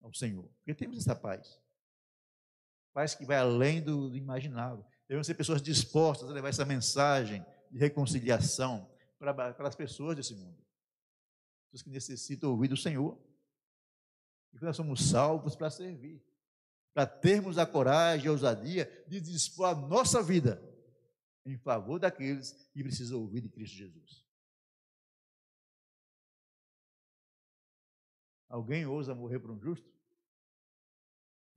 [0.01, 1.61] ao Senhor, porque temos essa paz.
[2.92, 4.85] Paz que vai além do imaginável.
[5.09, 10.35] Devemos ser pessoas dispostas a levar essa mensagem de reconciliação para, para as pessoas desse
[10.35, 10.68] mundo
[11.68, 13.18] pessoas que necessitam ouvir do Senhor.
[14.53, 16.24] E nós somos salvos para servir,
[16.94, 20.62] para termos a coragem e a ousadia de dispor a nossa vida
[21.44, 24.27] em favor daqueles que precisam ouvir de Cristo Jesus.
[28.48, 29.98] Alguém ousa morrer por um justo?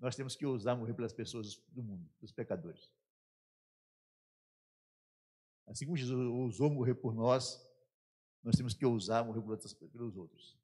[0.01, 2.91] Nós temos que ousar morrer pelas pessoas do mundo, dos pecadores.
[5.67, 7.63] Assim como Jesus ousou morrer por nós,
[8.43, 9.41] nós temos que ousar morrer
[9.91, 10.59] pelos outros.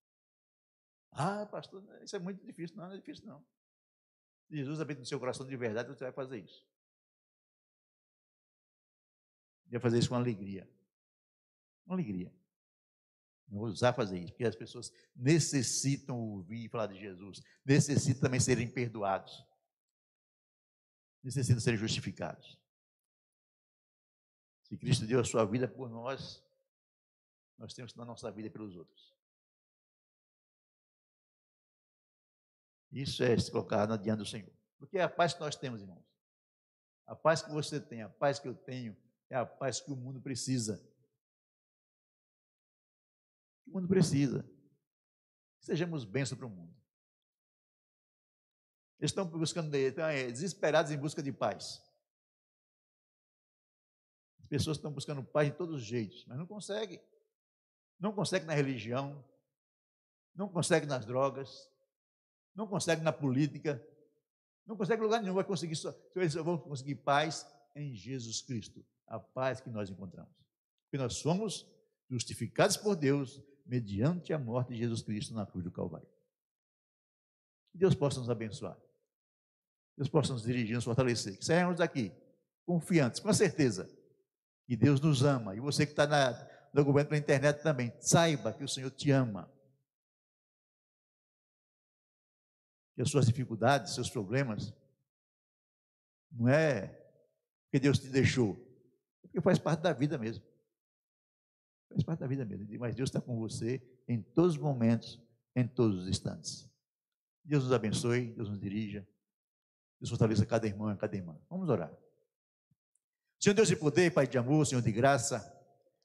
[1.11, 2.75] Ah, pastor, isso é muito difícil.
[2.75, 3.45] Não, não é difícil, não.
[4.49, 6.65] Jesus habita no seu coração de verdade, você vai fazer isso.
[9.67, 10.67] Vai fazer isso com alegria.
[11.85, 12.33] Com alegria.
[13.49, 18.69] Ousar fazer isso, porque as pessoas necessitam ouvir e falar de Jesus, necessitam também serem
[18.69, 19.45] perdoados,
[21.23, 22.59] necessitam ser justificados.
[24.63, 26.43] Se Cristo deu a sua vida por nós,
[27.57, 29.15] nós temos que dar nossa vida pelos outros.
[32.91, 34.51] Isso é se colocar diante do Senhor.
[34.77, 36.05] Porque é a paz que nós temos, irmãos.
[37.05, 38.95] A paz que você tem, a paz que eu tenho,
[39.29, 40.83] é a paz que o mundo precisa.
[43.67, 44.49] O mundo precisa.
[45.59, 46.75] Sejamos bênçãos para o mundo.
[48.99, 51.83] Eles estão buscando, estão é, desesperados em busca de paz.
[54.39, 57.01] As pessoas estão buscando paz de todos os jeitos, mas não conseguem.
[57.99, 59.23] Não conseguem na religião,
[60.33, 61.69] não conseguem nas drogas,
[62.55, 63.85] não conseguem na política,
[64.65, 65.35] não conseguem em lugar nenhum.
[65.35, 67.45] Vai conseguir só, eles vão conseguir paz
[67.75, 70.33] em Jesus Cristo, a paz que nós encontramos.
[70.85, 71.67] Porque nós somos
[72.09, 76.07] justificados por Deus mediante a morte de Jesus Cristo na cruz do Calvário.
[77.71, 78.77] Que Deus possa nos abençoar.
[79.97, 81.37] Deus possa nos dirigir, nos fortalecer.
[81.37, 82.11] Que saímos daqui
[82.65, 83.89] confiantes, com certeza
[84.65, 85.55] que Deus nos ama.
[85.55, 86.07] E você que está
[86.73, 89.51] no governo pela internet também, saiba que o Senhor te ama.
[92.95, 94.73] Que as suas dificuldades, seus problemas,
[96.31, 96.87] não é
[97.63, 98.55] porque Deus te deixou,
[99.23, 100.43] é porque faz parte da vida mesmo.
[101.89, 102.67] Faz parte da vida mesmo.
[102.79, 105.21] Mas Deus está com você em todos os momentos,
[105.55, 106.69] em todos os instantes.
[107.43, 109.07] Deus nos abençoe, Deus nos dirija.
[109.99, 111.37] Deus fortaleça cada irmão e cada irmã.
[111.49, 111.91] Vamos orar.
[113.39, 115.57] Senhor Deus de poder, Pai de amor, Senhor de graça,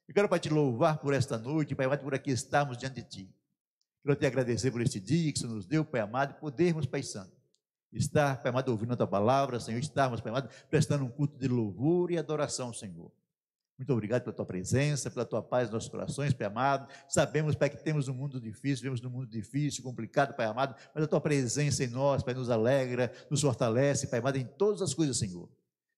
[0.08, 3.34] eu quero, Pai, te louvar por esta noite, Pai por aqui estarmos diante de Ti.
[4.02, 7.02] Quero te agradecer por este dia que o Senhor nos deu, Pai amado, podermos, Pai
[7.02, 7.32] Santo,
[7.92, 11.48] estar, Pai amado, ouvindo a Tua palavra, Senhor, estarmos, Pai amado, prestando um culto de
[11.48, 13.10] louvor e adoração, Senhor.
[13.82, 16.86] Muito obrigado pela tua presença, pela tua paz nos nossos corações, Pai amado.
[17.08, 21.02] Sabemos, Pai, que temos um mundo difícil, vivemos num mundo difícil, complicado, Pai amado, mas
[21.02, 24.94] a tua presença em nós, Pai, nos alegra, nos fortalece, Pai amado, em todas as
[24.94, 25.48] coisas, Senhor.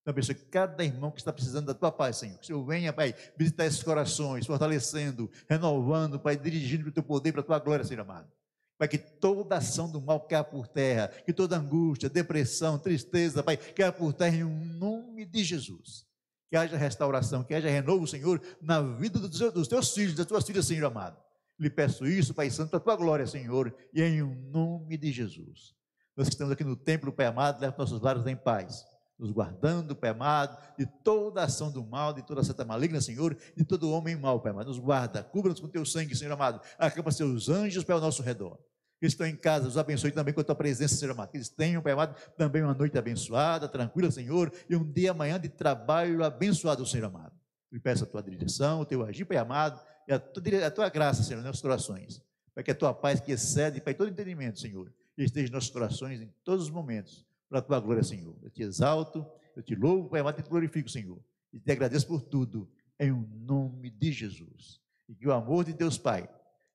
[0.01, 2.39] Então, abençoe cada irmão que está precisando da tua paz, Senhor.
[2.39, 7.03] Que o Senhor venha, Pai, visitar esses corações, fortalecendo, renovando, Pai, dirigindo para o teu
[7.03, 8.33] poder, para a tua glória, Senhor amado.
[8.79, 13.59] Pai, que toda ação do mal caia por terra, que toda angústia, depressão, tristeza, Pai,
[13.59, 16.07] caia por terra em um nome de Jesus
[16.55, 20.65] que haja restauração, que haja renovo, Senhor, na vida dos, teus filhos, das tuas filhas,
[20.65, 21.21] Senhor amado.
[21.59, 25.75] Lhe peço isso, Pai Santo, para a tua glória, Senhor, e em nome de Jesus.
[26.17, 28.85] Nós que estamos aqui no templo, Pai amado, leva nossos lares em paz,
[29.19, 33.65] nos guardando, Pai amado, de toda ação do mal, de toda seta maligna, Senhor, de
[33.65, 34.69] todo homem mau, Pai amado.
[34.69, 36.61] Nos guarda, cubra-nos com teu sangue, Senhor amado.
[36.79, 38.61] Acampa seus anjos para o nosso redor
[39.05, 41.31] que estão em casa, os abençoe também com a tua presença, Senhor amado.
[41.31, 45.39] Que eles tenham, Pai amado, também uma noite abençoada, tranquila, Senhor, e um dia amanhã
[45.39, 47.33] de trabalho abençoado, Senhor amado.
[47.71, 49.79] Eu peço a tua direção, o teu agir, Pai amado,
[50.09, 52.23] e a tua, a tua graça, Senhor, nas nossos corações.
[52.55, 56.23] Para que a tua paz que excede, Pai, todo entendimento, Senhor, esteja em nossos corações
[56.23, 58.35] em todos os momentos, para a tua glória, Senhor.
[58.43, 61.19] Eu te exalto, eu te louvo, Pai amado, e te glorifico, Senhor.
[61.53, 64.81] E te agradeço por tudo, em nome de Jesus.
[65.07, 66.27] E que o amor de Deus Pai,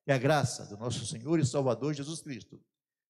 [0.04, 2.60] que a graça do nosso Senhor e Salvador Jesus Cristo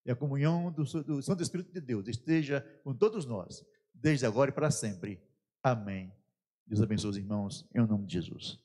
[0.05, 3.63] e a comunhão do, do Santo Espírito de Deus esteja com todos nós,
[3.93, 5.21] desde agora e para sempre.
[5.63, 6.11] Amém.
[6.65, 8.59] Deus abençoe os irmãos, em nome de Jesus.